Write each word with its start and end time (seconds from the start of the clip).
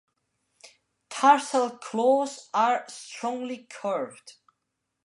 Tarsal 1.11 1.77
claws 1.77 2.49
are 2.55 2.85
strongly 2.87 3.67
curved. 3.69 4.37